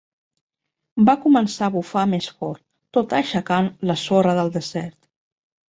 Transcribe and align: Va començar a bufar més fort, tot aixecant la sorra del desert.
Va 1.09 1.13
començar 1.25 1.67
a 1.67 1.73
bufar 1.75 2.07
més 2.15 2.31
fort, 2.39 2.65
tot 2.99 3.15
aixecant 3.21 3.71
la 3.93 3.99
sorra 4.07 4.37
del 4.43 4.53
desert. 4.59 5.01